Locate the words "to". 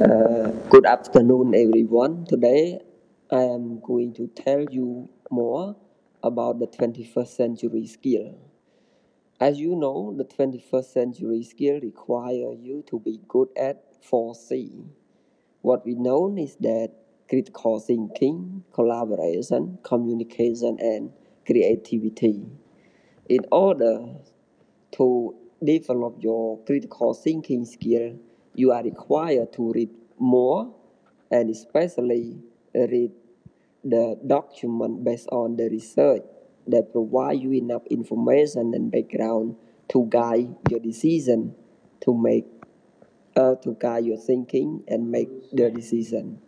4.14-4.28, 12.86-13.00, 24.92-25.34, 29.52-29.70, 39.88-40.06, 42.00-42.12, 43.62-43.76